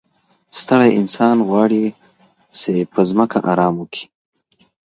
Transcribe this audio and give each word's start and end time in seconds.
ستړی 0.61 0.89
انسان 0.99 1.37
غواړي 1.49 1.83
چي 2.57 2.71
په 2.93 2.99
ځمکه 3.09 3.37
ارام 3.51 3.73
وکړي. 3.77 4.05